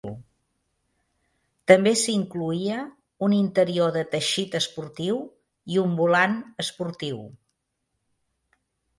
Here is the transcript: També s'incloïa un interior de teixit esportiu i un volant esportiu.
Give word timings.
També 1.71 1.91
s'incloïa 2.03 2.77
un 3.27 3.35
interior 3.39 3.91
de 3.97 4.01
teixit 4.15 4.57
esportiu 4.59 5.19
i 5.75 5.77
un 5.83 5.93
volant 5.99 6.33
esportiu. 6.65 7.21